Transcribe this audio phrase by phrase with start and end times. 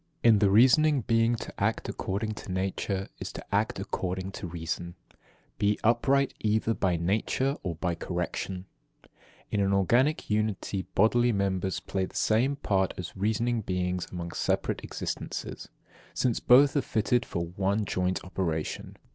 [0.23, 0.33] 11.
[0.33, 4.95] In the reasoning being to act according to nature is to act according to reason.
[5.11, 5.19] 12.
[5.59, 8.65] Be upright either by nature or by correction.
[9.03, 9.15] 13.
[9.51, 14.83] In an organic unity bodily members play the same part as reasoning beings among separate
[14.83, 15.69] existences,
[16.15, 18.97] since both are fitted for one joint operation.